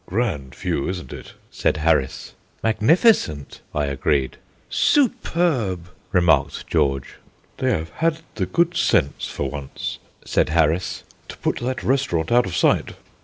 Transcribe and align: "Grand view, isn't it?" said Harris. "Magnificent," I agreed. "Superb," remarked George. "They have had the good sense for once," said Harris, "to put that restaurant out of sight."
"Grand 0.07 0.55
view, 0.55 0.89
isn't 0.89 1.13
it?" 1.13 1.33
said 1.51 1.77
Harris. 1.77 2.33
"Magnificent," 2.63 3.61
I 3.75 3.85
agreed. 3.85 4.37
"Superb," 4.67 5.89
remarked 6.11 6.65
George. 6.65 7.17
"They 7.59 7.69
have 7.69 7.91
had 7.91 8.21
the 8.33 8.47
good 8.47 8.75
sense 8.75 9.27
for 9.27 9.47
once," 9.47 9.99
said 10.25 10.49
Harris, 10.49 11.03
"to 11.27 11.37
put 11.37 11.57
that 11.59 11.83
restaurant 11.83 12.31
out 12.31 12.47
of 12.47 12.55
sight." 12.57 12.93